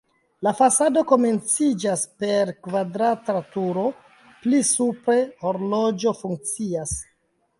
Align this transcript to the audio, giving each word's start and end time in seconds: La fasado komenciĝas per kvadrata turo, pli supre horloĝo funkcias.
La 0.45 0.51
fasado 0.59 1.01
komenciĝas 1.09 2.05
per 2.23 2.51
kvadrata 2.67 3.35
turo, 3.57 3.85
pli 4.45 4.61
supre 4.71 5.19
horloĝo 5.45 6.17
funkcias. 6.23 6.99